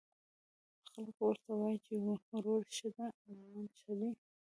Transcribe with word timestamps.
خلک 0.91 1.15
ورته 1.21 1.49
وايي، 1.59 1.77
چې 1.85 1.93
وروري 2.33 2.71
ښه 2.77 2.89
ده، 2.95 3.05
امان 3.29 3.65
ښه 3.79 3.93
دی 3.99 4.09